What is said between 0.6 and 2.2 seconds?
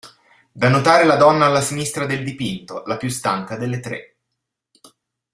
notare la donna alla sinistra